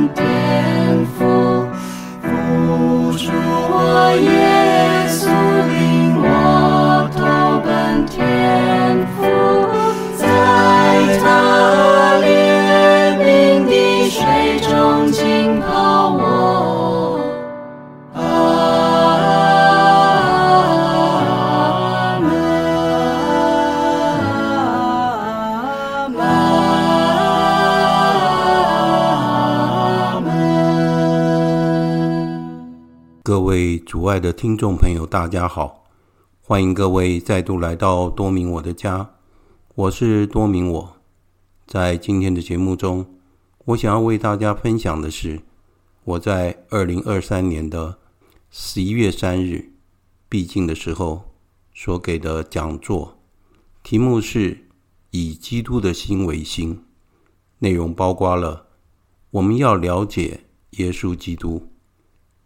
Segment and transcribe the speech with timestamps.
[0.00, 0.39] until
[34.00, 35.84] 主爱的听众朋友，大家好！
[36.40, 39.10] 欢迎各位再度来到多明我的家，
[39.74, 40.96] 我是多明我。
[41.66, 43.04] 在今天的节目中，
[43.66, 45.42] 我想要为大家分享的是
[46.04, 47.98] 我在二零二三年的
[48.48, 49.74] 十一月三日
[50.30, 51.34] 毕竟的时候
[51.74, 53.18] 所给的讲座，
[53.82, 54.66] 题目是
[55.10, 56.86] 以基督的心为心，
[57.58, 58.68] 内容包括了
[59.32, 60.44] 我们要了解
[60.78, 61.68] 耶稣基督。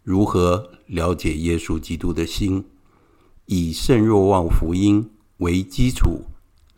[0.03, 2.65] 如何了解耶稣基督的心？
[3.47, 6.21] 以圣若望福音为基础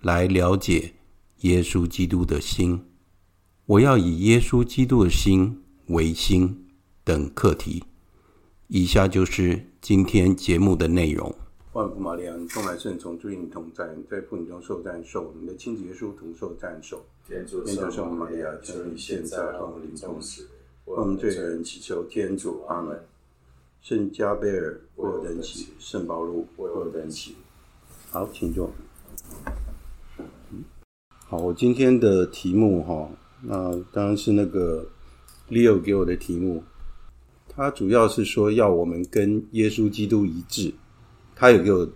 [0.01, 0.93] 来了解
[1.41, 2.83] 耶稣基督的心。
[3.65, 6.65] 我要以耶稣基督的心为心
[7.03, 7.83] 等课题。
[8.67, 11.33] 以下就是今天节目的内容。
[11.73, 17.05] 万福玛利亚，你充满圣宠，祝你同在，在妇女中受赞受，你的亲子耶稣同受赞受。
[17.27, 20.47] 天主圣母玛利亚，求你现在和我们临终时，
[20.85, 22.63] 我们罪人祈求天主。
[22.67, 22.99] 阿门。
[23.87, 27.35] 圣加贝尔为我等祈，圣保禄为我等祈。
[28.11, 28.69] 好，请坐。
[31.07, 33.09] 好，我今天的题目哈，
[33.43, 34.85] 那当然是那个
[35.49, 36.65] Leo 给我的题目。
[37.47, 40.73] 他主要是说要我们跟耶稣基督一致。
[41.33, 41.89] 他有给我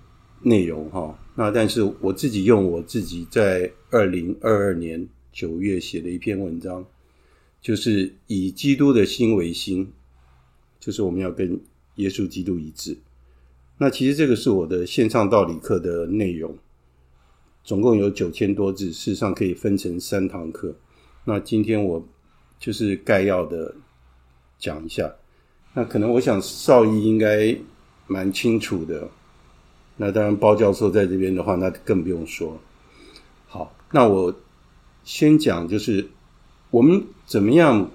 [0.44, 6.86] 内容哈，那但是我自己用我自己在二零二二年九月写的一篇文章，
[7.62, 9.92] 就是以基督的心为心，
[10.80, 11.60] 就是我们要跟。
[11.96, 12.98] 耶稣基督一致。
[13.78, 16.56] 那其实这个是我的线上道理课的内容，
[17.64, 20.76] 总共有九千多字，事实上可以分成三堂课。
[21.26, 22.08] 那今天我
[22.60, 23.74] 就是概要的
[24.60, 25.12] 讲一下。
[25.74, 27.58] 那可能我想绍壹应该
[28.06, 29.10] 蛮清楚的。
[29.98, 32.60] 那当然包教授在这边的话，那更不用说。
[33.48, 34.36] 好，那我
[35.04, 36.08] 先讲，就是
[36.70, 37.90] 我们怎么样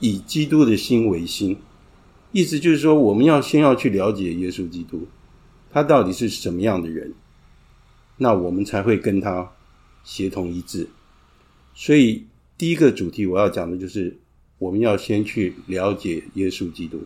[0.00, 1.56] 以基督的心为心。
[2.30, 5.08] 意思就是说，我们要先要去了解耶稣基督，
[5.70, 7.12] 他到底是什么样的人，
[8.18, 9.50] 那我们才会跟他
[10.04, 10.88] 协同一致。
[11.74, 12.26] 所以，
[12.58, 14.18] 第一个主题我要讲的就是，
[14.58, 17.04] 我们要先去了解耶稣基督。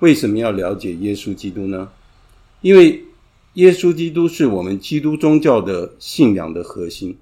[0.00, 1.90] 为什么要了解耶稣基督呢？
[2.60, 3.02] 因为
[3.54, 7.16] 耶稣基督是我们基督宗教的信仰的核心，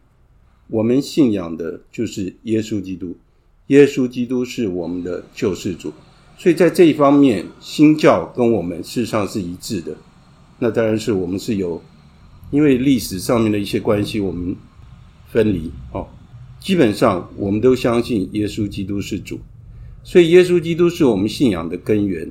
[0.69, 3.17] 我们信仰的就是耶稣基督。
[3.69, 5.93] 耶稣基督是我们的救世主。
[6.39, 9.97] 所以在这一方面，新教跟我们事实上是一致的。
[10.59, 11.83] 那当然是我们是有，
[12.51, 14.55] 因为历史上面的一些关系，我们
[15.31, 15.71] 分离。
[15.93, 16.07] 哦，
[16.61, 19.41] 基本上我们都相信耶稣基督是主，
[20.03, 22.31] 所以耶稣基督是我们信仰的根源。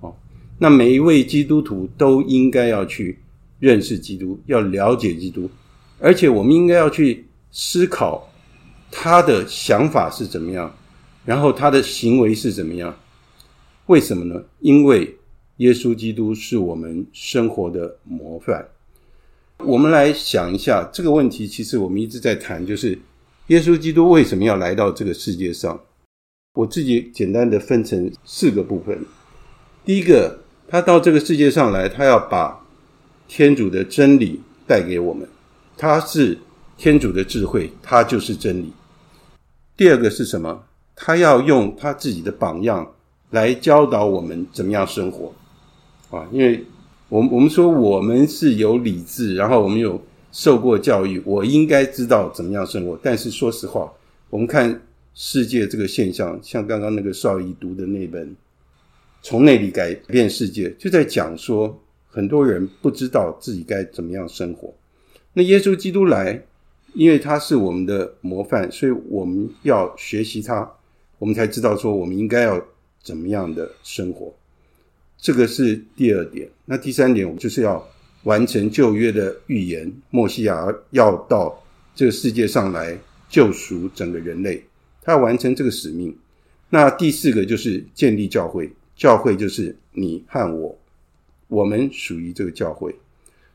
[0.00, 0.14] 哦，
[0.58, 3.18] 那每一位基督徒都应该要去
[3.58, 5.50] 认识基督，要了解基督，
[5.98, 8.28] 而且我们应该要去思考
[8.90, 10.72] 他的想法是怎么样，
[11.24, 12.94] 然后他的行为是怎么样。
[13.86, 14.44] 为什么呢？
[14.60, 15.18] 因为
[15.56, 18.68] 耶稣基督是我们生活的模范。
[19.58, 22.98] 我们来想一下这个问题，其实我们一直在谈，就是
[23.48, 25.80] 耶稣基督为什么要来到这个世界上？
[26.54, 29.04] 我自己简单的分成四个部分。
[29.84, 30.38] 第一个，
[30.68, 32.64] 他到这个世界上来，他要把
[33.28, 35.28] 天主的真理带给我们，
[35.76, 36.38] 他是
[36.76, 38.72] 天主的智慧，他就是真理。
[39.76, 40.64] 第二个是什么？
[40.94, 42.92] 他要用他自己的榜样。
[43.32, 45.32] 来教导我们怎么样生活，
[46.10, 46.62] 啊，因为
[47.08, 49.98] 我们我们说我们是有理智，然后我们有
[50.30, 52.98] 受过教育，我应该知道怎么样生活。
[53.02, 53.90] 但是说实话，
[54.28, 54.82] 我们看
[55.14, 58.28] 世界这个现象，像刚刚那个绍壹读的那本
[59.22, 61.74] 《从内里改变世界》，就在讲说
[62.10, 64.70] 很多人不知道自己该怎么样生活。
[65.32, 66.38] 那耶稣基督来，
[66.92, 70.70] 因为他是我们的模范，所以我们要学习他，
[71.18, 72.62] 我们才知道说我们应该要。
[73.02, 74.32] 怎么样的生活？
[75.18, 76.48] 这个是第二点。
[76.64, 77.86] 那第三点，我们就是要
[78.24, 81.62] 完成旧约的预言，默西亚要到
[81.94, 84.64] 这个世界上来救赎整个人类，
[85.02, 86.16] 他要完成这个使命。
[86.70, 90.78] 那第四个就是建立教会，教会就是你和我，
[91.48, 92.94] 我们属于这个教会。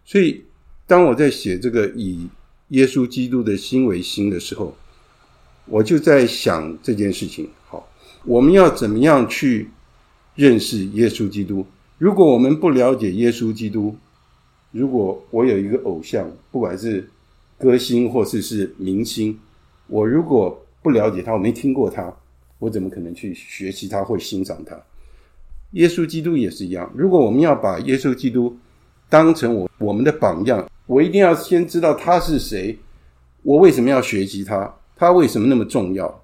[0.05, 0.43] 所以，
[0.85, 2.29] 当我在写这个以
[2.69, 4.77] 耶稣基督的心为心的时候，
[5.65, 7.49] 我就在想这件事情。
[8.27, 9.69] 我们要怎么样去
[10.35, 11.65] 认识耶稣基督？
[11.97, 13.95] 如果我们不了解耶稣基督，
[14.71, 17.09] 如果我有一个偶像，不管是
[17.57, 19.39] 歌星或是是明星，
[19.87, 22.13] 我如果不了解他，我没听过他，
[22.59, 24.77] 我怎么可能去学习他或欣赏他？
[25.71, 26.91] 耶稣基督也是一样。
[26.93, 28.57] 如果我们要把耶稣基督
[29.07, 32.77] 当成我我们的榜样，我一定要先知道他是谁，
[33.43, 34.75] 我为什么要学习他？
[34.97, 36.21] 他为什么那么重要？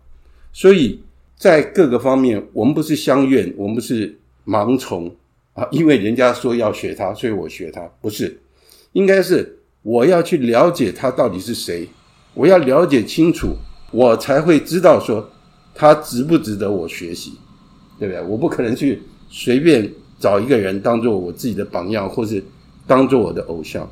[0.52, 1.02] 所以
[1.44, 5.14] 在各个方面，我们不是相愿，我们不是盲从
[5.52, 8.40] 啊，因为人家说要学他，所以我学他，不是，
[8.94, 11.86] 应该是我要去了解他到底是谁，
[12.34, 13.58] 我要了解清楚，
[13.92, 15.30] 我才会知道说
[15.76, 17.34] 他值不值得我学习，
[18.00, 18.24] 对不对？
[18.24, 22.42] 我不可能去随便找一个人当做我自己的榜样，或是
[22.88, 23.86] 当做我的偶像。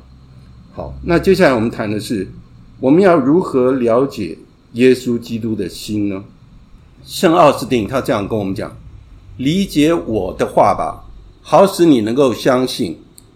[0.72, 2.26] 好，那接下来我们谈的是，
[2.80, 4.38] 我们要如何了解
[4.72, 6.24] 耶稣基督的心呢？
[7.04, 8.76] 圣奥斯定他这样跟我们讲：
[9.36, 11.04] 理解我的话吧，
[11.42, 12.94] 好使你能够相信；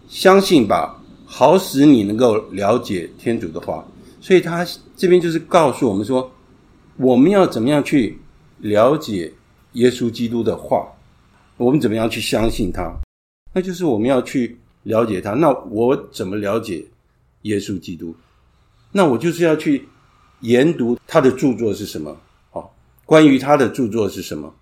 [0.09, 3.85] 相信吧，好使你能够了解天主的话。
[4.21, 4.67] 所以他
[4.97, 6.31] 这边就是告诉我们说，
[6.97, 8.19] 我们要怎么样去
[8.59, 9.33] 了解
[9.73, 10.87] 耶稣基督的话？
[11.57, 12.93] 我们怎么样去相信他？
[13.53, 15.33] 那就是我们要去了解他。
[15.33, 16.85] 那我怎么了解
[17.43, 18.15] 耶稣基督？
[18.93, 19.89] 那我就是要去
[20.41, 22.17] 研读他的著作是什么。
[23.07, 24.53] 关于他的著作是什么？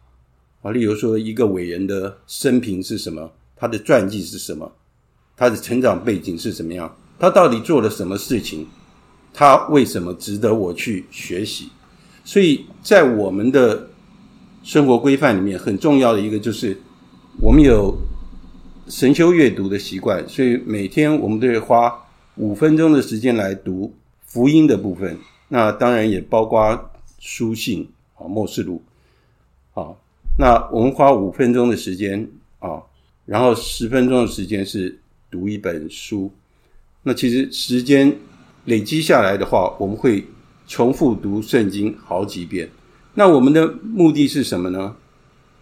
[0.60, 3.32] 啊，例如说一个伟人的生平是什么？
[3.56, 4.70] 他的传记是什么？
[5.34, 6.94] 他的成长背景是怎么样？
[7.18, 8.66] 他到底做了什么事情？
[9.32, 11.70] 他为什么值得我去学习？
[12.22, 13.88] 所以在我们的
[14.62, 16.78] 生活规范里面，很重要的一个就是
[17.40, 17.96] 我们有
[18.88, 21.90] 神修阅读的习惯，所以每天我们都会花
[22.36, 23.94] 五分钟的时间来读
[24.26, 25.18] 福音的部分。
[25.48, 27.88] 那当然也包括书信。
[28.24, 28.82] 啊，默示录，
[29.74, 30.00] 好，
[30.38, 32.26] 那我们花五分钟的时间
[32.58, 32.82] 啊，
[33.26, 34.98] 然后十分钟的时间是
[35.30, 36.32] 读一本书。
[37.02, 38.16] 那其实时间
[38.64, 40.26] 累积下来的话，我们会
[40.66, 42.70] 重复读圣经好几遍。
[43.12, 44.96] 那我们的目的是什么呢？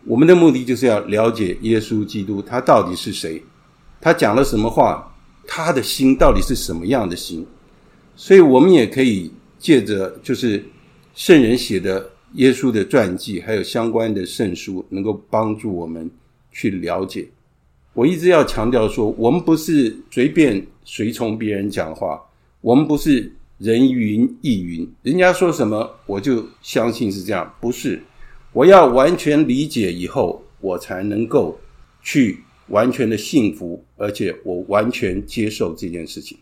[0.04, 3.42] 我们的目的就是要了解耶稣基督，他到底是谁？
[4.00, 5.12] 他讲了什么话？
[5.48, 7.44] 他的心到底是什么样的心？
[8.14, 10.64] 所以我们也可以借着就是
[11.14, 12.11] 圣人写的。
[12.34, 16.10] 耶稣的传记还有相关的圣书，能够帮助我们
[16.50, 17.28] 去了解。
[17.92, 22.18] 我一直要强调说，我们不是随便随从别人讲话，
[22.62, 28.02] 我们不是人云亦云，人家说什么我就相信是这样，不是。
[28.52, 31.58] 我要完全理解以后，我才能够
[32.02, 36.38] 去完全的信服，而且我完全接受这件事情。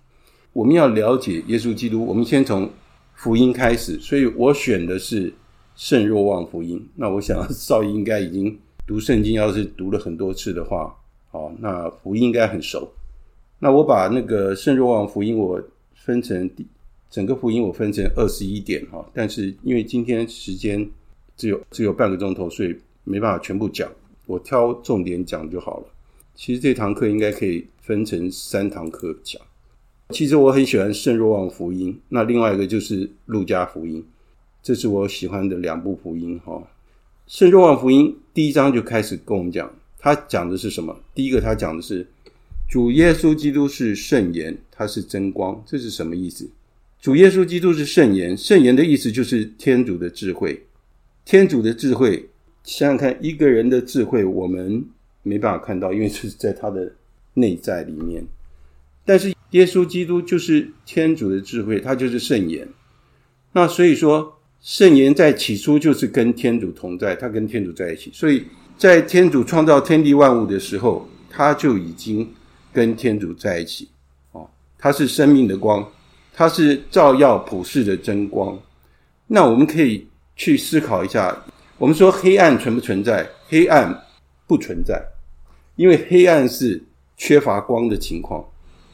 [0.53, 2.71] 我们要了解耶稣基督，我们先从
[3.15, 5.33] 福音开始，所以我选的是。
[5.81, 8.55] 圣若望福音，那我想 少英应该已经
[8.87, 10.95] 读圣经，要是读了很多次的话，
[11.31, 12.87] 好，那福音应该很熟。
[13.61, 15.59] 那我把那个圣若望福音，我
[15.95, 16.51] 分成
[17.09, 19.03] 整个福音，我分成二十一点哈。
[19.15, 20.87] 但是因为今天时间
[21.35, 23.91] 只有只有半个钟头，所以没办法全部讲，
[24.27, 25.87] 我挑重点讲就好了。
[26.35, 29.41] 其实这堂课应该可以分成三堂课讲。
[30.11, 34.05] 其实我很喜欢圣若望福音，那另外一个就是路加福音。
[34.63, 36.53] 这是我喜欢的两部福音哈，
[37.27, 40.95] 《圣若望福音》第一章就开始跟我们讲，他讲的是什么？
[41.15, 42.07] 第一个，他讲的是
[42.69, 46.47] 主耶稣基督是圣言，他是真光，这是什么意思？
[47.01, 50.63] 主耶稣基督是圣言，圣言的意思就是天主的智慧，
[51.25, 52.29] 天主的智慧。
[52.63, 54.85] 想想看，一个人的智慧，我们
[55.23, 56.93] 没办法看到，因为是在他的
[57.33, 58.23] 内在里面。
[59.07, 62.69] 但是耶稣基督就是天主的智慧，他就是圣言。
[63.53, 64.37] 那所以说。
[64.63, 68.45] 圣言在起初就是跟天主同在，他跟天主在一起，所以
[68.77, 72.31] 在天主创造天地万物的时候，他就已经
[72.71, 73.89] 跟天主在一起。
[74.33, 74.47] 哦，
[74.79, 75.91] 他是生命的光，
[76.35, 78.59] 他是照耀普世的真光。
[79.27, 81.35] 那我们可以去思考一下，
[81.79, 83.27] 我们说黑暗存不存在？
[83.49, 83.99] 黑暗
[84.47, 85.03] 不存在，
[85.77, 86.83] 因为黑暗是
[87.17, 88.45] 缺乏光的情况，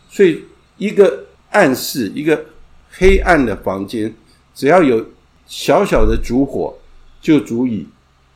[0.08, 0.40] 所以
[0.78, 2.46] 一个暗室，一个
[2.88, 4.14] 黑暗的房间，
[4.54, 5.04] 只要有。
[5.46, 6.76] 小小的烛火
[7.20, 7.86] 就足以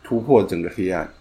[0.02, 1.12] 突破整个黑暗，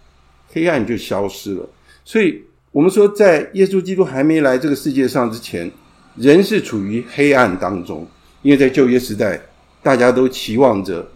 [0.48, 1.68] 黑暗就消失了。
[2.04, 2.42] 所以，
[2.72, 5.70] 我们说，在耶稣基督还没来这个世界上之前，
[6.16, 8.06] 人是处于黑暗当中，
[8.42, 9.40] 因为在旧约时代，
[9.82, 11.08] 大家都期望着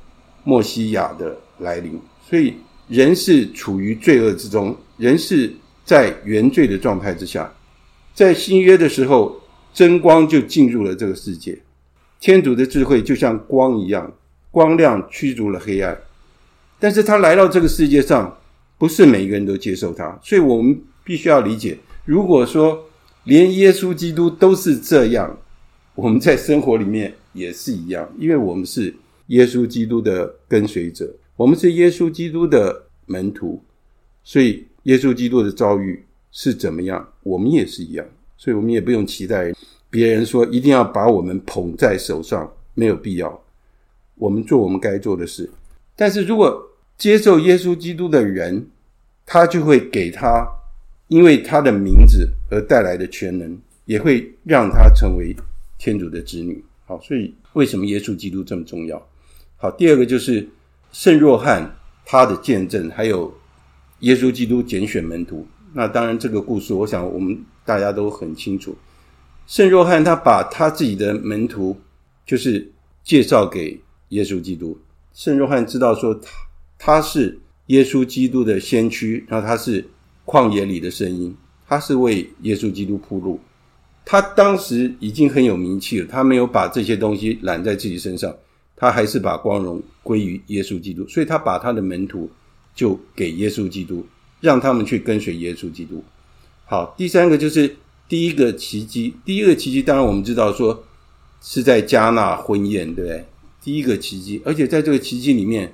[0.45, 2.55] 默西亚的来临，所以
[2.89, 5.53] 人是处于罪恶之中，人是
[5.85, 7.53] 在原罪的状态之下。
[8.13, 9.41] 在新约的时候，
[9.73, 11.59] 真光就进入了这个世界，
[12.21, 14.13] 天主的智慧就像光一样。
[14.55, 15.99] 光亮驱逐了黑暗，
[16.79, 18.39] 但是他来到这个世界上，
[18.79, 22.85] 不是每一个人都接受他，所以我们必须要理解，如果说
[23.25, 25.37] 连耶稣基督都是这样，
[25.97, 28.95] 我们在生活里面也是一样，因为我们是
[29.27, 33.61] 耶稣基督的跟随者，我们是耶稣基督的门徒，
[34.23, 38.07] 所以耶稣基督的遭遇是怎么样，我们也是一样，
[38.37, 39.53] 所以我们也不用期待
[39.91, 43.44] 别人说一定要把我们捧在手上，没有必要。
[44.17, 45.51] 我们做我们该做的事，
[45.97, 48.69] 但是如果接受耶稣基督的人，
[49.27, 50.47] 他就会给他，
[51.09, 55.35] 因为他的名字而带来的全能，也会让他成为
[55.79, 56.65] 天主的子女。
[56.87, 59.05] 好，所以为什么耶稣基督这么重要？
[59.57, 60.49] 好，第二个就是
[60.93, 61.75] 圣若翰
[62.07, 63.35] 他的见证，还有
[64.01, 65.45] 耶稣基督拣选门徒。
[65.73, 68.77] 那当然，这个故事我想我们大家都很清楚。
[69.49, 71.77] 圣若翰他把他自己的门徒，
[72.25, 72.71] 就是
[73.03, 73.81] 介绍给。
[74.15, 74.79] 耶稣基督，
[75.13, 76.31] 圣约翰知道说他
[76.79, 79.85] 他是耶稣基督的先驱，然后他是
[80.25, 83.41] 旷野里的声音，他是为耶稣基督铺路。
[84.07, 88.35] 他当时已经很有名气了，他没有把这些东西揽在自己身上，
[88.77, 92.31] 他还是把光荣归于耶稣基督，所以他把他的门徒
[92.75, 94.07] 就给耶稣基督，
[94.41, 96.05] 让他们去跟随耶稣基督。
[96.67, 100.85] 好，第三个就是第一个奇迹，第一个奇迹当然我们知道说
[101.41, 103.25] 是在迦纳婚宴，对不对？
[103.65, 105.73] 第一个奇迹，而且在这个奇迹里面，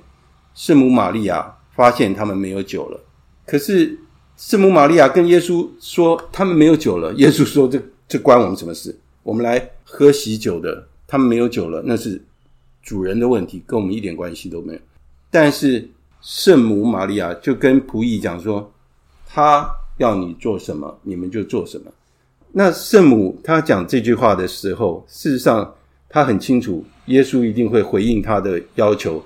[0.55, 2.97] 圣母玛利亚发现他们没有酒了。
[3.45, 3.99] 可是
[4.37, 8.97] 圣母玛利亚跟耶稣说他们没有酒了，耶稣说这这关我们什么事？
[9.23, 12.21] 我们来喝喜酒的，他们没有酒了，那是
[12.81, 14.79] 主人的问题，跟我们一点关系都没有。
[15.29, 15.85] 但是
[16.21, 18.71] 圣母玛利亚就跟仆役讲说，
[19.27, 21.91] 他要你做什么，你们就做什么。
[22.53, 25.75] 那圣母她讲这句话的时候，事实上
[26.07, 26.85] 她很清楚。
[27.11, 29.23] 耶稣一定会回应他的要求，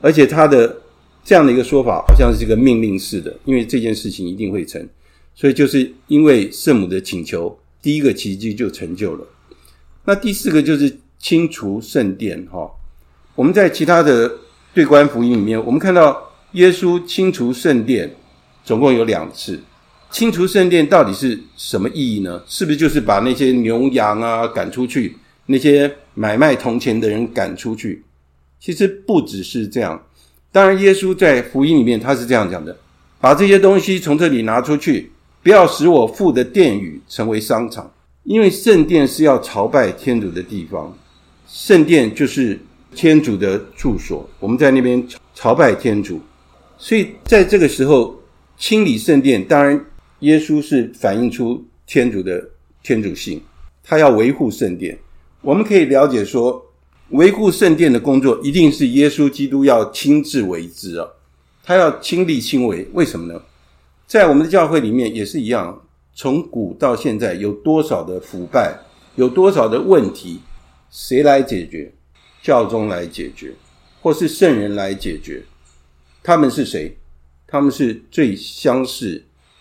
[0.00, 0.76] 而且他的
[1.24, 4.86] 这样的一个说法，好像是一个命令式的，因为这件事情一定会成，
[5.34, 9.26] 所以就是因为圣母的请求，第一个奇迹就成就了。
[10.04, 12.68] 那第四个就是清除圣殿，哈，
[13.34, 14.30] 我们在其他的
[14.74, 18.12] 对观福音里面，我们看到耶稣清除圣殿
[18.64, 19.60] 总共有两次。
[20.10, 22.42] 清除圣殿到底是什么意义呢？
[22.46, 25.16] 是不是就是把那些牛羊啊赶出去？
[25.46, 28.02] 那些买卖铜钱的人赶出去，
[28.60, 30.00] 其实不只是这样。
[30.50, 32.76] 当然，耶稣在福音里面他是这样讲的：
[33.20, 35.10] 把这些东西从这里拿出去，
[35.42, 37.90] 不要使我父的殿宇成为商场。
[38.24, 40.96] 因为圣殿是要朝拜天主的地方，
[41.48, 42.56] 圣殿就是
[42.94, 46.20] 天主的住所，我们在那边朝拜天主。
[46.78, 48.14] 所以在这个时候
[48.56, 49.84] 清理圣殿，当然
[50.20, 52.48] 耶稣是反映出天主的
[52.82, 53.42] 天主性，
[53.82, 54.96] 他要维护圣殿。
[55.42, 56.64] 我们可以了解说，
[57.10, 61.08] 维护圣殿的工作一定是耶稣基督要亲自为之啊，
[61.64, 62.88] 他要亲力亲为。
[62.92, 63.42] 为什么呢？
[64.06, 65.82] 在我们的教会里面也是一样，
[66.14, 68.78] 从古到现在有多少的腐败，
[69.16, 70.38] 有多少的问题，
[70.92, 71.92] 谁来解决？
[72.40, 73.52] 教宗来解决，
[74.00, 75.42] 或是圣人来解决？
[76.22, 76.96] 他们是谁？
[77.48, 79.20] 他们是最相似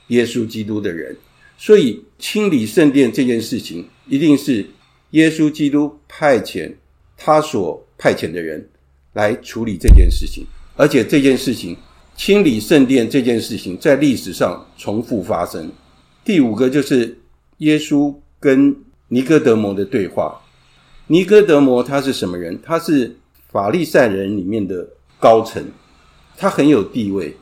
[0.10, 1.18] 耶稣基督的人。
[1.58, 4.64] 所以清理圣殿这件事情，一定是。
[5.12, 6.74] 耶稣基督派遣
[7.18, 8.68] 他所派遣的人
[9.14, 11.76] 来处理这件事情，而且这件事情
[12.16, 15.70] 清理圣殿这件事情在历史上重复发生。
[16.24, 17.20] 第五个就是
[17.58, 18.76] 耶稣跟
[19.10, 20.42] 尼哥德摩的对话。
[21.08, 22.58] 尼哥德摩他是什么人？
[22.64, 23.18] 他是
[23.50, 24.88] 法利赛人里面的
[25.20, 25.62] 高层，
[26.38, 27.36] 他很有地位。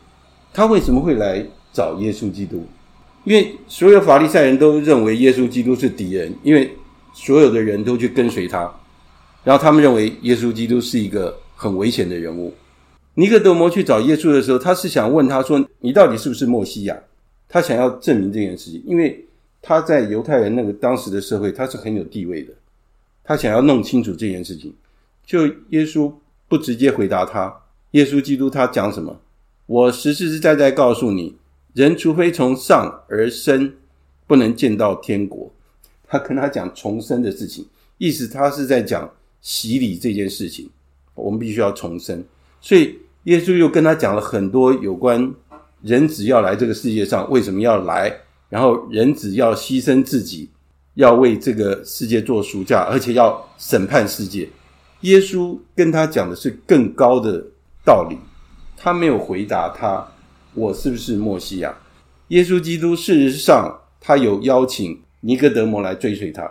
[0.52, 2.66] 他为什么会来找耶稣基督？
[3.26, 6.72] 因为所有法利赛人都认为耶稣基督是敌人，因为。
[7.13, 8.60] 所有的人都去跟随他，
[9.44, 12.54] 然后他们认为耶稣基督是一个很危险的人物。
[13.16, 16.98] 尼哥德摩去找耶稣的时候，他是想问他说：“你到底是不是默西亚？”
[17.50, 19.25] 他想要证明这件事情，因为
[19.62, 22.54] 他在犹太人那个当时的社会，他是很有地位的。
[23.24, 24.74] 他想要弄清楚这件事情，
[25.25, 26.12] 就耶稣
[26.48, 27.54] 不直接回答他。
[27.92, 29.20] 耶稣基督他讲什么？
[29.66, 31.36] 我实实在在告诉你，
[31.74, 33.74] 人除非从上而生，
[34.25, 35.51] 不能见到天国。
[36.10, 37.63] 他跟他讲重生的事情，
[38.00, 39.08] 意思他是在讲
[39.42, 40.68] 洗礼这件事情，
[41.13, 42.25] 我们必须要重生。
[42.60, 45.32] 所以耶稣又跟他讲了很多有关
[45.84, 48.12] 人子要来这个世界上为什么要来，
[48.50, 50.50] 然后人子要牺牲自己，
[50.96, 54.50] 要为这个世界做赎价，而且要审判世界。
[55.01, 57.46] 耶稣跟他讲的是更高的
[57.86, 58.18] 道理，
[58.75, 60.06] 他没有回答他，
[60.56, 61.78] 我是不是默西亚？
[62.30, 65.00] 耶稣基督事实上他有邀请。
[65.22, 66.50] 尼哥德摩来追随他，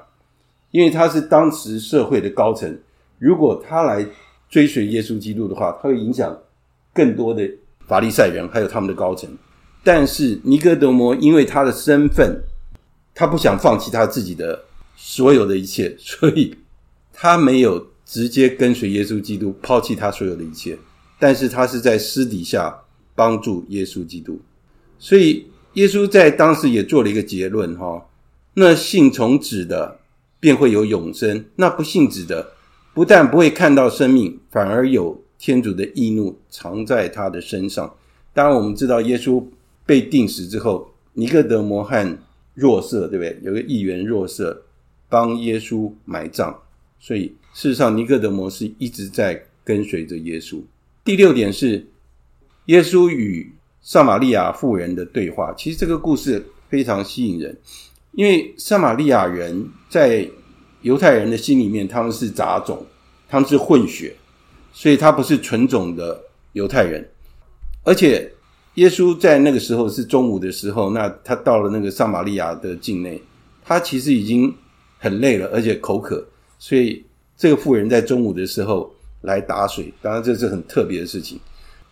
[0.71, 2.79] 因为他是当时社会的高层。
[3.19, 4.07] 如果他来
[4.49, 6.39] 追随耶稣基督的话，他会影响
[6.95, 7.49] 更多的
[7.87, 9.31] 法利赛人，还有他们的高层。
[9.83, 12.43] 但是尼哥德摩因为他的身份，
[13.15, 14.63] 他不想放弃他自己的
[14.97, 16.55] 所有的一切，所以
[17.13, 20.77] 他没有直接跟随耶稣基督，抛弃他所有的一切，
[21.19, 22.77] 但是他是在私底下
[23.15, 24.41] 帮助耶稣基督。
[24.99, 28.05] 所以耶稣在当时也做了一个结论哈，
[28.61, 30.01] 那信从子的
[30.41, 32.55] 便会有永生，那不信子的
[32.93, 37.95] 不但不会看到生命，反而有天主的义怒藏在他的身上。
[38.35, 39.45] 当然我们知道耶稣
[39.87, 42.19] 被钉死之后，尼各德摩和
[42.55, 43.39] 若瑟对不对？
[43.45, 44.65] 有个议员若瑟
[45.09, 46.53] 帮耶稣埋葬，
[46.99, 50.61] 所以事实上尼各德摩是一直在跟随着耶稣。
[51.05, 51.87] 第六点是
[52.67, 55.55] 耶稣与撒玛利亚妇人的对话。
[55.57, 57.57] 其实这个故事非常吸引人，
[58.13, 60.29] 因为撒玛利亚人在
[60.83, 62.85] 犹太人的心里面，他们是杂种，
[63.29, 64.15] 他们是混血，
[64.73, 66.21] 所以他不是纯种的
[66.53, 67.09] 犹太人，
[67.85, 68.33] 而且。
[68.75, 73.21] 耶稣在那个时候是中午的时候，那他到了那个撒玛利亚的境内，
[73.65, 74.55] 他其实已经
[74.99, 76.25] 很累了，而且口渴，
[76.61, 77.05] 所以
[77.37, 78.89] 这个妇人在中午的时候
[79.23, 81.41] 来打水，当然这是很特别的事情。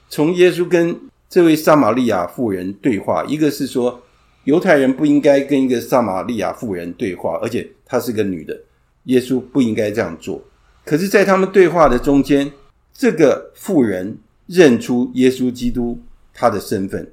[0.09, 0.97] 从耶稣跟
[1.29, 4.01] 这位撒玛利亚妇人对话，一个是说
[4.47, 8.59] 犹太人不应该跟一个撒玛利亚妇人对话，而且她是个女的，
[9.05, 10.43] 耶稣不应该这样做。
[10.85, 12.51] 可是，在他们对话的中间，
[12.93, 16.01] 这个妇人认出耶稣基督。
[16.39, 17.11] 他的身份，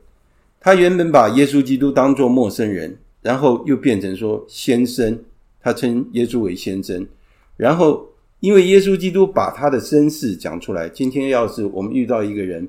[0.60, 5.17] 他原本把耶稣基督当作陌生人，然后又变成说先生，
[5.62, 7.08] 他称耶稣为先生。
[7.56, 8.06] 然后
[8.41, 12.67] 因为耶稣基督把他的身世讲出来，今天要是我们遇到一个人，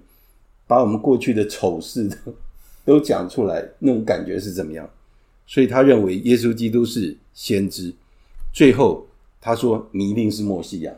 [0.68, 2.09] 把我们过去的丑事
[2.85, 4.88] 都讲出来，那种感觉是怎么样？
[5.47, 7.92] 所以他认为耶稣基督是先知。
[8.53, 9.07] 最后
[9.40, 10.92] 他说：“你一定是默西亚。”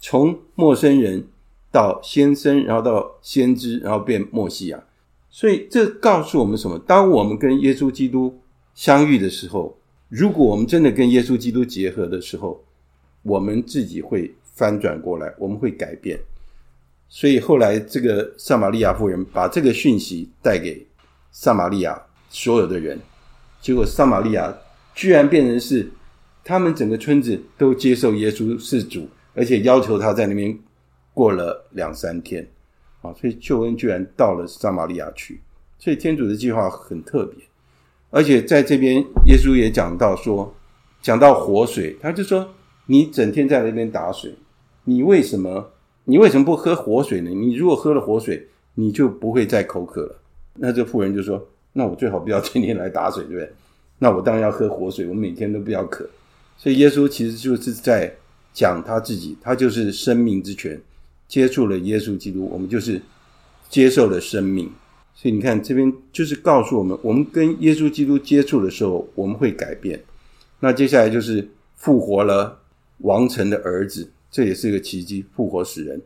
[0.00, 1.24] 从陌生人。
[1.72, 4.82] 到先生，然后到先知，然后变默西亚，
[5.28, 6.78] 所以这告诉我们什么？
[6.86, 8.34] 当我们跟耶稣基督
[8.74, 9.76] 相遇的时候，
[10.08, 12.64] 如果我们真的跟耶稣基督结合的时候，
[13.22, 16.18] 我们自己会翻转过来，我们会改变。
[17.10, 20.86] 所以后来这个撒玛利亚妇人把这个讯息带给
[21.38, 22.98] 撒玛利亚所有的人，
[23.60, 24.56] 结果撒玛利亚
[24.94, 25.86] 居然变成是
[26.42, 30.58] 他们整个村子都接受耶稣是主，而且要求他在那边。
[31.12, 32.46] 过了两三天，
[33.00, 35.40] 啊，所以救恩居然到了撒玛利亚去，
[35.78, 37.42] 所以天主的计划很特别，
[38.10, 40.54] 而且在这边耶稣也讲到说，
[41.00, 42.46] 讲到活水，他就说
[42.84, 44.34] 你整天在那边打水，
[44.84, 45.72] 你为什么
[46.04, 47.30] 你为什么不喝活水呢？
[47.30, 50.20] 你如果喝了活水，你就不会再口渴了。
[50.58, 53.52] 那这妇人就说，那我最好不要天天来打水，对不对？
[53.98, 56.08] 那我当然要喝活水，我每天都不要渴。
[56.56, 58.12] 所以耶稣其实就是在
[58.52, 60.80] 讲他自己，他就是生命之泉。
[61.28, 63.02] 接触了耶稣基督，我们就是
[63.68, 64.70] 接受了生命。
[65.12, 70.00] 所以你看，这边就是告诉我们，我们跟耶稣基督接触的时候，我们会改变。
[70.60, 72.60] 那接下来就是复活了
[72.98, 76.00] 王城的儿子，这也是个奇迹，复活死人。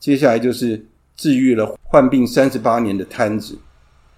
[0.00, 0.82] 接下来就是
[1.16, 3.58] 治愈了患病三十八年的瘫子，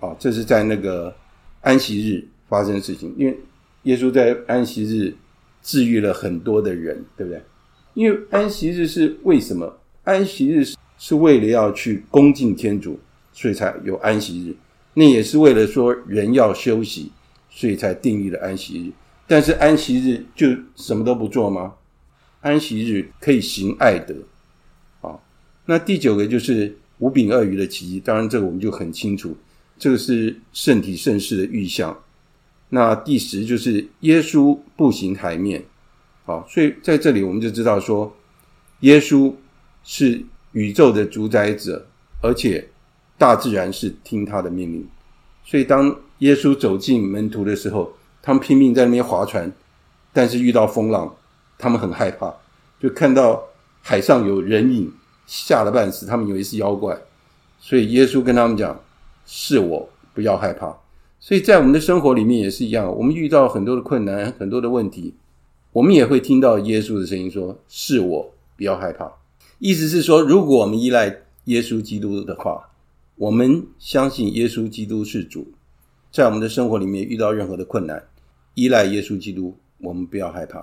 [0.04, 1.14] 啊，这是在那个
[1.62, 3.14] 安息日发生的事情。
[3.16, 3.34] 因为
[3.84, 5.14] 耶稣在安息日
[5.62, 7.42] 治愈了很多的人，对不对？
[7.94, 9.78] 因为安息日是为什么？
[10.02, 10.64] 安息日
[10.98, 13.00] 是为了要去恭敬天主，
[13.32, 14.54] 所以才有安息日。
[14.92, 17.10] 那也是为了说人要休息，
[17.48, 18.92] 所以才定义了安息日。
[19.26, 21.74] 但是安息日就什么都不做吗？
[22.42, 24.14] 安息日可以行爱德。
[25.00, 25.18] 啊，
[25.64, 27.98] 那第九个就是五饼二鱼的奇迹。
[27.98, 29.34] 当然，这个我们就很清楚，
[29.78, 31.96] 这个是圣体圣事的预象。
[32.68, 35.64] 那第十就是耶稣步行海面。
[36.24, 38.14] 好，所以在这里我们就知道说，
[38.80, 39.34] 耶稣。
[39.86, 41.86] 是宇宙的主宰者，
[42.22, 42.66] 而且
[43.18, 44.88] 大自然是听他的命令。
[45.44, 49.52] 所以，当耶稣走进门徒的时候，他们拼命在那边划船，
[50.10, 51.14] 但是遇到风浪，
[51.58, 52.34] 他们很害怕，
[52.80, 53.44] 就看到
[53.82, 54.90] 海上有人影，
[55.26, 56.98] 吓得半死，他们以为是妖怪。
[57.60, 58.80] 所以，耶稣跟他们讲
[59.26, 60.76] ：“是我，不要害怕。”
[61.20, 65.14] 所以在我们的生活里面也是一样，我们遇到很多的困难、很多的问题，
[65.72, 69.10] 我们也会听到耶稣的声音说：“是我，不要害怕。”
[69.58, 72.68] 意思是说，如果我们依赖耶稣基督的话，
[73.16, 75.46] 我们相信耶稣基督是主，
[76.12, 78.02] 在我们的生活里面遇到任何的困难，
[78.54, 80.62] 依赖耶稣基督，我们不要害怕。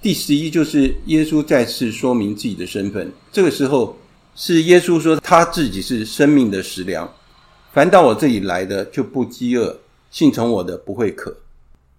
[0.00, 3.94] 第十一就是耶稣再次说明自己的身份，这个时候
[4.34, 7.12] 是耶稣说他自己是生命的食粮，
[7.76, 9.78] 凡到我这里来的就不饥饿，
[10.10, 11.36] 信从我的不会渴。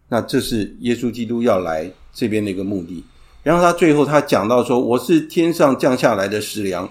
[0.09, 3.05] 那这是耶稣基督要来这边的一个目的。
[3.43, 6.89] 然后他最后他讲到说：“我是天上降下来的食粮，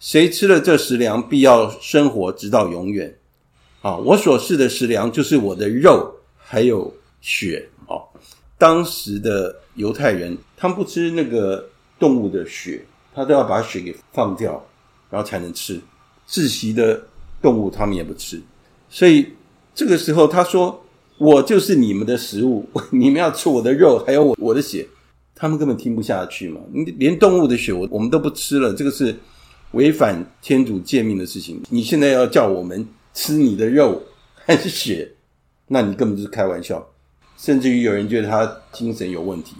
[0.00, 3.16] 谁吃了这食粮，必要生活直到永远。
[3.82, 7.64] 啊，我所赐的食粮就是我的肉还有血。
[7.86, 8.02] 哦，
[8.58, 11.64] 当时的犹太人他们不吃那个
[12.00, 14.60] 动物的血，他都要把血给放掉，
[15.08, 15.80] 然后才能吃。
[16.28, 17.00] 窒息的
[17.44, 18.40] 动物他们也不吃，
[18.88, 19.28] 所以
[19.74, 20.82] 这个时候他说
[21.18, 24.88] ：“我就是你们的食物，你们要吃我的肉，还有我我的血。”
[25.36, 26.60] 他们根本听不下去嘛！
[26.72, 29.14] 你连动物的血我我们都不吃了，这个是
[29.72, 31.60] 违反天主诫命的事情。
[31.68, 34.00] 你现在要叫我们吃你的肉
[34.34, 35.10] 还是血？
[35.66, 36.82] 那你根本就是开玩笑。
[37.36, 39.56] 甚至于有人觉得他精神有问题，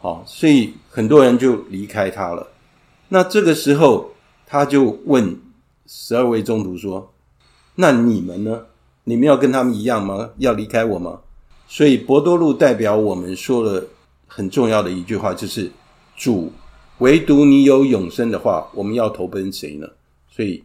[0.00, 2.46] 好，所以很多人就离开他了。
[3.08, 4.10] 那这个时候
[4.46, 5.36] 他就问
[5.86, 7.12] 十二位宗徒说
[7.80, 8.66] ：“那你们呢？
[9.04, 10.30] 你们要跟他们一样吗？
[10.38, 11.20] 要离开我吗？”
[11.68, 13.86] 所以伯多禄代表我们说了。
[14.30, 15.70] 很重要的一句话就是
[16.14, 16.52] ：“主，
[16.98, 19.88] 唯独你有永生的话，我们要投奔谁呢？”
[20.28, 20.62] 所以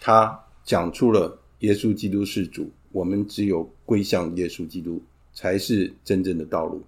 [0.00, 5.00] 他讲出了耶稣基督是主，我们只有归向耶稣基督
[5.32, 6.82] 才是真正的道路。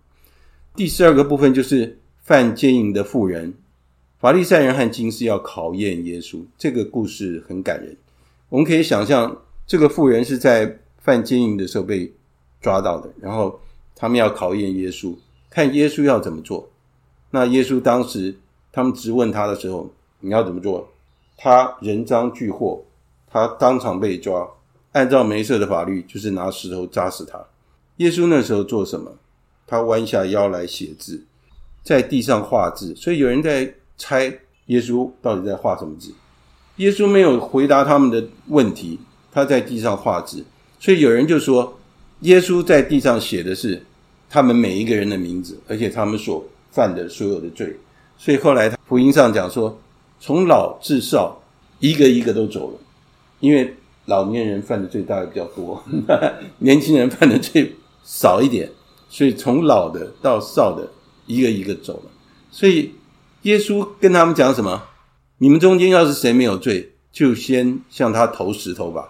[0.74, 3.54] 第十二个部分就是犯奸淫的妇人，
[4.18, 6.40] 法利赛人和经师要考验耶稣。
[6.58, 7.96] 这个故事很感人，
[8.48, 12.12] 我们可以想象，这个妇人是在犯奸淫的时候被
[12.60, 13.58] 抓到的，然后
[13.94, 15.14] 他们要考验耶稣。
[15.50, 16.68] 看耶稣要怎么做？
[17.30, 18.34] 那耶稣当时
[18.72, 20.88] 他们质问他的时候，你要怎么做？
[21.36, 22.84] 他人赃俱获，
[23.30, 24.48] 他当场被抓，
[24.92, 27.44] 按照梅瑟的法律，就是拿石头砸死他。
[27.96, 29.10] 耶稣那时候做什么？
[29.66, 31.24] 他弯下腰来写字，
[31.82, 32.94] 在地上画字。
[32.94, 34.26] 所以有人在猜
[34.66, 36.12] 耶稣到底在画什么字？
[36.76, 39.00] 耶稣没有回答他们的问题，
[39.36, 40.42] 他在地上画字。
[40.80, 41.78] 所以有人就说，
[42.20, 43.82] 耶稣在地上写的是。
[44.28, 47.76] 他们每一个人的名字，而且他们所犯的所有的罪，
[48.18, 49.78] 所以后来他福音上讲说，
[50.18, 51.40] 从老至少，
[51.78, 52.78] 一个一个都走了，
[53.38, 53.72] 因为
[54.06, 55.80] 老年人犯的罪大概比较多，
[56.58, 58.68] 年轻人犯的罪少一点，
[59.08, 60.90] 所以从老的到少的，
[61.26, 62.10] 一个一个走了。
[62.50, 62.92] 所以
[63.42, 64.82] 耶稣跟他们讲什么？
[65.38, 69.08] 你们中间要是谁没有罪，就先向他投石头吧。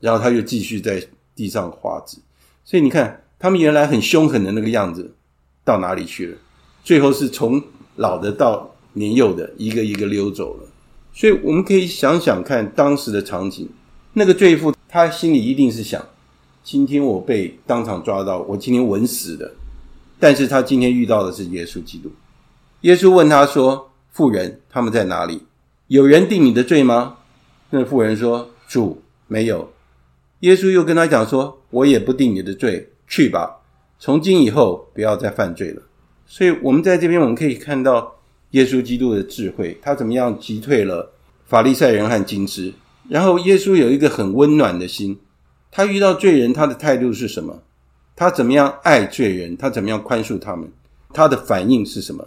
[0.00, 1.02] 然后他就继续在
[1.34, 2.18] 地上画字。
[2.64, 3.22] 所以你看。
[3.38, 5.14] 他们原来很凶狠的那个样子，
[5.62, 6.38] 到哪里去了？
[6.82, 7.62] 最后是从
[7.96, 10.66] 老的到年幼的，一个一个溜走了。
[11.12, 13.68] 所以我们可以想想看当时的场景，
[14.14, 16.02] 那个罪妇他心里一定是想：
[16.64, 19.52] 今天我被当场抓到，我今天稳死的。
[20.18, 22.10] 但是他今天遇到的是耶稣基督。
[22.80, 25.42] 耶稣问他说：“妇人，他们在哪里？
[25.88, 27.18] 有人定你的罪吗？”
[27.68, 29.70] 那妇人说：“主，没有。”
[30.40, 33.62] 耶稣又跟他讲说：“我也不定你的罪。”去吧，
[33.98, 35.82] 从今以后不要再犯罪了。
[36.26, 38.16] 所以，我们在这边我们可以看到
[38.50, 41.12] 耶稣基督的智慧，他怎么样击退了
[41.46, 42.72] 法利赛人和经师。
[43.08, 45.16] 然后，耶稣有一个很温暖的心，
[45.70, 47.62] 他遇到罪人，他的态度是什么？
[48.16, 49.56] 他怎么样爱罪人？
[49.56, 50.68] 他怎么样宽恕他们？
[51.14, 52.26] 他的反应是什么？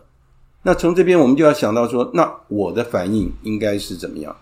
[0.63, 4.36] 那从这边我们就要想到说，那我的反应应该是怎么样？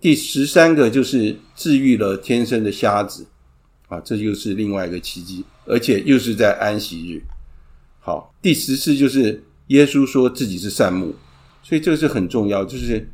[0.00, 3.26] 第十三个就是治愈了天生的瞎子。
[3.88, 7.20] 啊，这就是另外一个奇迹，而且又是在安息日。
[7.98, 11.12] 好，第十次就是耶稣说自己是善牧，
[11.60, 13.10] 所以这个是很重要，就是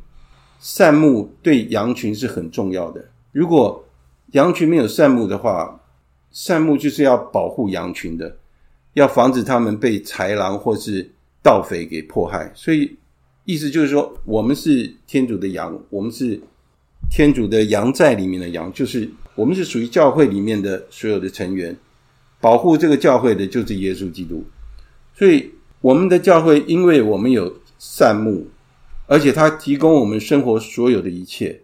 [0.59, 3.03] 善牧对羊群是很重要的。
[3.31, 3.83] 如果
[4.33, 5.81] 羊群没有善牧的话，
[6.31, 8.37] 善牧就是要保护羊群的，
[8.93, 11.09] 要防止他们被豺狼或是
[11.41, 12.51] 盗匪给迫害。
[12.53, 12.95] 所以
[13.45, 16.39] 意思就是说，我们是天主的羊，我们是
[17.09, 19.09] 天主的羊寨里面的羊，就是。
[19.37, 21.77] 我们是属于教会里面的所有的成员，
[22.41, 24.43] 保护这个教会的就是耶稣基督。
[25.13, 28.47] 所以，我们的教会，因为我们有善牧，
[29.05, 31.61] 而且他提供我们生活所有的一切，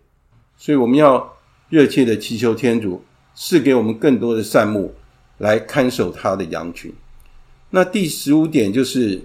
[0.56, 1.36] 所以我们要
[1.70, 4.94] 热切的祈求天主赐给我们更多的善牧
[5.40, 6.94] 来看守他的羊群。
[7.72, 9.20] 那第十五点就是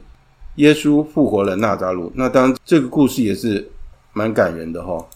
[0.55, 2.11] 耶稣复活了纳扎路。
[2.15, 3.71] 那当然，这个故事也是
[4.15, 5.07] 蛮感人的哈。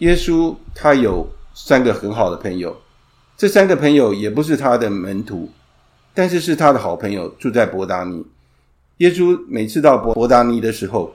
[0.00, 1.30] 耶稣他有。
[1.52, 2.80] 三个很好的朋友，
[3.36, 5.50] 这三个朋友也不是他的门徒，
[6.14, 8.24] 但是是他的好朋友，住在伯达尼。
[8.98, 11.12] 耶稣每次到伯伯达尼的时候，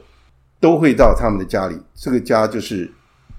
[0.60, 1.80] 都会到他们的家里。
[1.95, 2.91] 这个家就是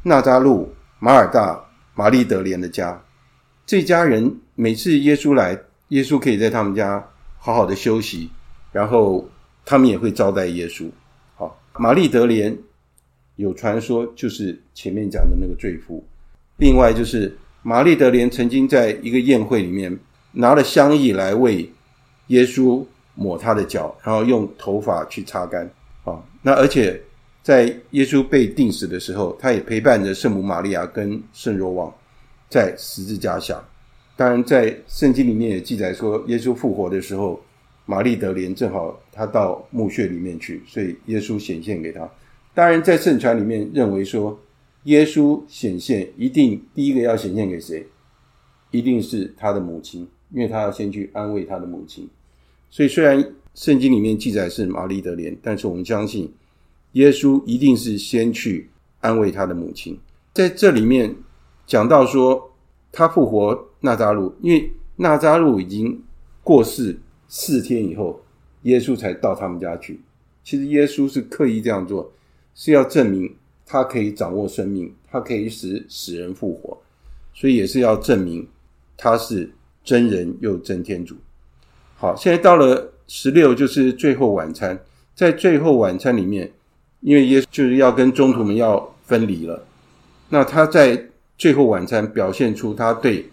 [0.03, 1.63] 纳扎路、马尔大、
[1.95, 3.01] 玛丽德莲的家。
[3.67, 7.07] 这家人每次耶稣来，耶稣可以在他们家
[7.39, 8.31] 好好的休息，
[8.73, 9.29] 然后
[9.67, 10.91] 他们也会招待耶稣。
[11.37, 12.59] 好，玛丽德莲
[13.37, 16.05] 有传说，就是前面讲的那个罪妇。
[16.57, 19.97] 另外就是玛丽德莲曾经在一个宴会里面
[20.33, 21.71] 拿了香液来为
[22.29, 25.71] 耶稣抹他的脚，然后用头发去擦干。
[26.05, 27.01] 啊，那而且
[27.43, 31.93] 在耶稣被钉死的时候，他也陪伴着圣母玛利亚跟圣若望
[32.49, 33.63] 在十字架下。
[34.17, 37.39] 当然，在圣经里面也记载说，耶稣复活的时候，
[37.85, 42.09] 玛丽德莲正好他到墓穴里面去，所以耶稣显现给他。
[42.57, 44.41] 当然，在圣传里面认为说，
[44.85, 47.87] 耶稣显现一定第一个要显现给谁？
[48.71, 52.09] 一定是他的母亲，因为他要先去安慰他的母亲。
[52.71, 56.33] 所以虽然圣经里面记载是玛丽德莲，但是我们相信
[56.93, 59.99] 耶稣一定是先去安慰他的母亲。
[60.33, 61.15] 在这里面
[61.67, 62.51] 讲到说，
[62.91, 66.03] 他复活纳扎路，因为纳扎路已经
[66.43, 68.19] 过世四天以后，
[68.63, 70.01] 耶稣才到他们家去。
[70.43, 72.11] 其实耶稣是刻意这样做，
[72.57, 73.33] 是要证明
[73.65, 76.77] 他可以掌握生命，他可以使死人复活，
[77.35, 78.49] 所以也是要证明
[78.97, 79.49] 他是
[79.85, 81.15] 真人又真天主。
[81.97, 84.77] 好，现在到了十六，就是最后晚餐。
[85.15, 86.53] 在最后晚餐里面，
[87.01, 89.65] 因为耶稣就是要跟中途们要分离了，
[90.29, 93.27] 那他在最后晚餐表现出他对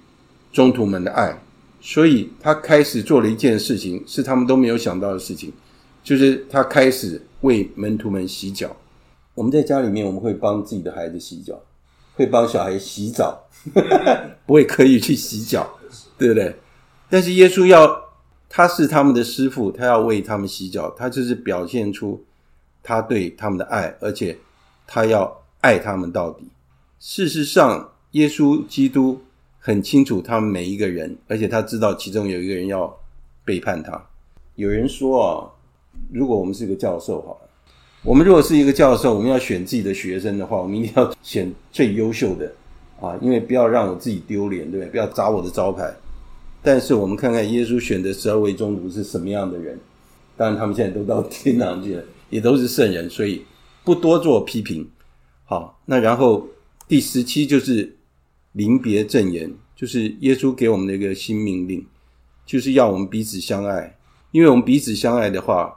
[0.51, 1.37] 中途们的爱。
[1.81, 5.51] 所以他开始做了一件事情，是他们都没有想到的事情，
[6.01, 8.73] 就是他开始为门徒们洗脚。
[9.33, 11.59] 我们在家里面，我们会帮自己的孩子洗脚，
[12.15, 13.43] 会帮小孩洗澡，
[14.45, 15.67] 不会刻意去洗脚，
[16.17, 16.55] 对不对？
[17.09, 18.01] 但是耶稣要，
[18.49, 22.23] 他是他们的师傅，他要为他们洗脚，他就是表现出
[22.81, 24.37] 他对他们的爱，而且
[24.85, 26.47] 他要爱他们到底。
[26.99, 29.19] 事实上，耶稣基督。
[29.65, 32.93] 很清楚他们每一个人，而且他知道其中有一个人要
[33.45, 34.09] 背叛他。
[34.55, 35.47] 有人说啊，
[36.11, 37.49] 如果我们是个教授，好了，
[38.03, 42.53] 我们如果是一个教授，我们要选自己的学生的话，我们一定要选最优秀的
[42.99, 44.91] 啊，因为不要让我自己丢脸，对不对？
[44.91, 45.93] 不要砸我的招牌。
[46.61, 49.79] 但是我们看看耶稣选的十二位宗徒是什么样的人，
[50.35, 53.43] 当然他们现在都到天堂去了，也都是圣人，所以
[53.83, 54.87] 不多做批评。
[55.45, 56.47] 好，那然后
[56.87, 57.97] 第十七就是。
[58.55, 61.83] 临别赠言，就是耶稣给我们的一个新命令，
[62.45, 63.97] 就是要我们彼此相爱。
[64.29, 65.73] 因为我们彼此相爱的话，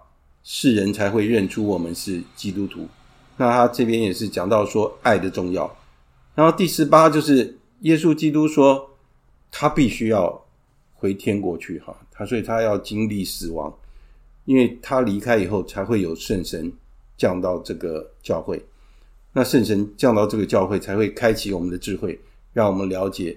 [0.49, 2.87] 世人才会认出我们是基督徒。
[3.37, 5.77] 那他这边也是讲到说爱的重要。
[6.37, 8.89] 然后第十八就是耶稣基督说，
[9.51, 10.47] 他必须要
[10.95, 13.75] 回天国去哈，他所以他要经历死亡，
[14.45, 16.73] 因为他离开以后才会有圣神
[17.17, 18.65] 降到这个教会。
[19.33, 22.19] 那圣神降到这个教会，才会开启我们的智慧。
[22.53, 23.37] 让我们了解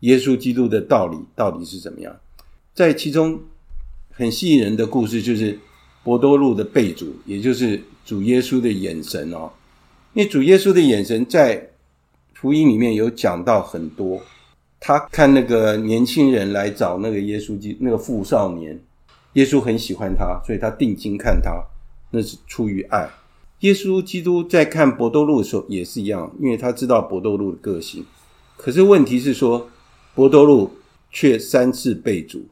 [0.00, 2.16] 耶稣基督的道理到底是怎么样。
[2.74, 3.38] 在其中
[4.10, 5.56] 很吸引人的故事，就是
[6.06, 9.50] 伯多禄的背主，也就是主耶稣的眼神哦。
[10.12, 11.68] 因为主耶稣的眼神在
[12.32, 14.22] 福音里面有讲到很多。
[14.78, 18.78] 他看那个年轻人来找那个耶稣基那个富少年，
[19.32, 21.60] 耶稣很喜欢他，所以他定睛看他，
[22.12, 23.10] 那是出于爱。
[23.60, 28.06] 耶稣基督在看伯多禄的时候也是一样，因为他知道伯多禄的个性。
[28.56, 29.68] 可是问题是说，
[30.14, 30.70] 伯多禄
[31.10, 32.46] 却三次背主，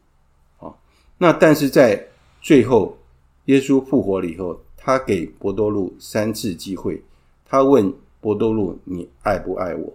[0.59, 0.75] 啊，
[1.19, 2.05] 那但是在
[2.43, 2.99] 最后，
[3.47, 7.03] 耶稣复活了以后，他给伯多禄三次机会，
[7.45, 9.93] 他问伯多禄：“你爱不爱我？”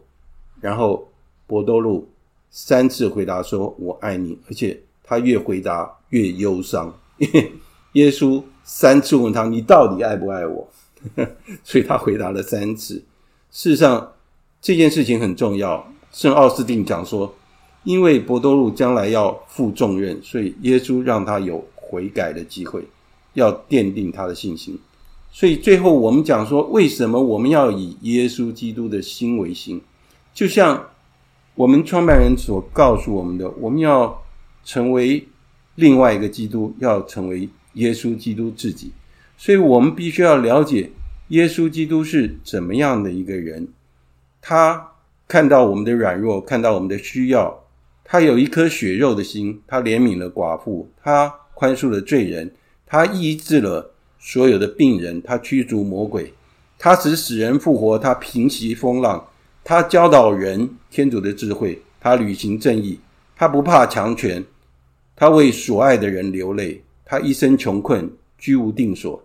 [0.61, 1.07] 然后
[1.47, 2.07] 伯多禄
[2.51, 7.51] 三次回答说：“我爱你。”而且他越回答越忧伤，因为
[7.93, 10.67] 耶稣三次问他：“你到底爱不爱我？”
[11.63, 12.95] 所以他回答了三次。
[13.51, 14.13] 事实上，
[14.61, 15.91] 这件事情很重要。
[16.11, 17.33] 圣奥斯定讲说，
[17.83, 22.85] 因为伯多禄将来要负重任，所以耶稣让他有悔改的机会，
[23.33, 24.79] 要奠定他的信心。
[25.31, 29.81] 所以最后我们讲说，为什么我们要以耶稣基督的心为心？
[30.33, 30.89] 就像
[31.55, 34.23] 我们创办人所告诉我们的，我们要
[34.63, 35.27] 成为
[35.75, 38.91] 另外一个基督，要成为耶稣基督自己。
[39.37, 40.89] 所以我们必须要了解
[41.29, 43.67] 耶稣基督是怎么样的一个人，
[44.41, 44.85] 他。
[45.31, 47.63] 看到我们的软弱，看到我们的需要，
[48.03, 52.51] 他有一颗血肉的心，他怜悯了寡妇，他宽恕了罪人，
[52.89, 56.33] 他医治了所有的病人，他驱逐魔鬼，
[56.77, 59.25] 他使死人复活，他平息风浪，
[59.63, 62.99] 他教导人天主的智慧，他履行正义，
[63.35, 64.43] 他不怕强权，
[65.15, 69.23] 他为所爱的人流泪，他一生穷困居无定所，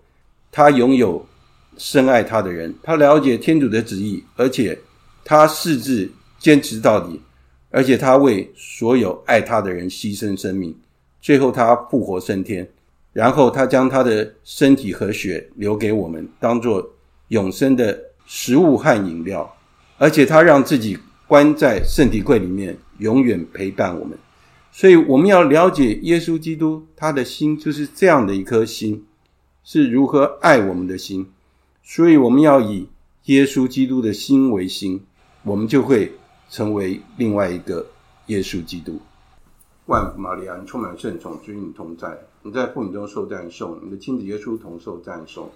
[0.52, 1.26] 他拥有
[1.78, 4.78] 深爱他的人，他了解天主的旨意，而且。
[5.26, 7.18] 他誓志坚持到底，
[7.70, 10.76] 而且他为所有爱他的人牺牲生命，
[11.22, 12.68] 最后他复活升天，
[13.14, 16.86] 然后他将他的身体和血留给我们，当作
[17.28, 19.50] 永生的食物和饮料，
[19.96, 24.18] 而且他让自己关在圣体柜里面，永远陪伴我们。
[24.70, 29.06] 所以我们要了解耶稣基督，他的心就是这样的一颗心，
[29.62, 31.26] 是如何爱我们的心。
[31.82, 32.88] 所以我们要以
[33.24, 35.00] 耶稣基督的心为心。
[35.46, 36.10] 我们就会
[36.48, 37.86] 成为另外一个
[38.28, 38.98] 耶稣基督。
[39.84, 42.08] 万福玛利亚，充满圣宠，与你同在，
[42.46, 45.50] 你在妇女中受赞颂，你的亲子耶稣同受赞颂。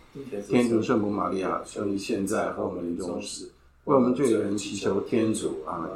[0.48, 3.44] 天主圣母玛利亚，求你现在和我们临终时，
[3.84, 5.58] 为我们罪人祈求天主。
[5.66, 5.90] 阿门。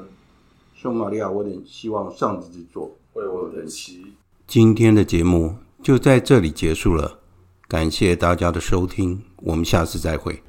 [0.75, 4.05] 圣母玛利亚，我等希望上帝之作，为我等祈。
[4.47, 7.21] 今天的节目就在这里结束了，
[7.67, 10.43] 感谢大家的收听，我们下次再会。